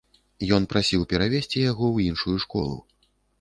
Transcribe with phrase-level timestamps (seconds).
[0.55, 2.75] Ён прасіў перавесці яго ў іншую школу.